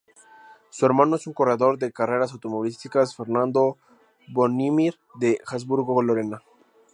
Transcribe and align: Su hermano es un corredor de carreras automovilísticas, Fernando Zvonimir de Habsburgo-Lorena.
Su 0.71 0.87
hermano 0.87 1.15
es 1.15 1.27
un 1.27 1.33
corredor 1.33 1.77
de 1.77 1.91
carreras 1.91 2.31
automovilísticas, 2.31 3.15
Fernando 3.15 3.77
Zvonimir 4.33 4.95
de 5.19 5.39
Habsburgo-Lorena. 5.45 6.41